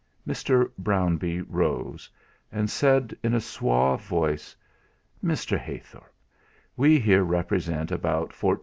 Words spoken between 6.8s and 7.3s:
here